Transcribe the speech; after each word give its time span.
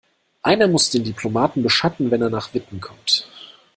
Einer 0.41 0.67
muss 0.67 0.89
den 0.89 1.03
Diplomaten 1.03 1.61
beschatten, 1.61 2.09
wenn 2.09 2.23
er 2.23 2.31
nach 2.31 2.55
Witten 2.55 2.81
kommt. 2.81 3.27